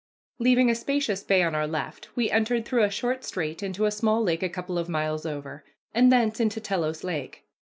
[0.39, 3.91] Leaving a spacious bay on our left, we entered through a short strait into a
[3.91, 7.43] small lake a couple of miles over, and thence into Telos Lake.